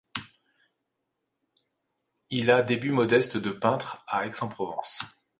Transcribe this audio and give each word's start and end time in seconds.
Il 2.31 2.49
a 2.49 2.63
début 2.63 2.91
modestes 2.91 3.37
de 3.37 3.51
peintre 3.51 4.03
à 4.07 4.25
Aix-en-Provence. 4.25 4.97